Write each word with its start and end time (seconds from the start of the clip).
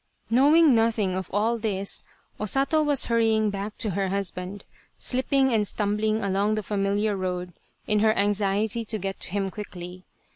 Knowing 0.31 0.73
nothing 0.73 1.13
of 1.13 1.29
all 1.31 1.59
this, 1.59 2.03
O 2.39 2.45
Sato 2.47 2.81
was 2.81 3.05
hurrying 3.05 3.51
back 3.51 3.77
to 3.77 3.91
her 3.91 4.07
husband, 4.09 4.65
slipping 4.97 5.53
and 5.53 5.67
stumbling 5.67 6.23
along 6.23 6.55
the 6.55 6.63
familiar 6.63 7.15
road 7.15 7.53
in 7.85 7.99
her 7.99 8.17
anxiety 8.17 8.83
to 8.83 8.97
get 8.97 9.19
to 9.19 9.29
him 9.29 9.51
quickly. 9.51 10.07